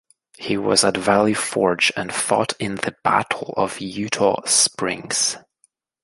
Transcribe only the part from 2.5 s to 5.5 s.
in the Battle of Eutaw Springs.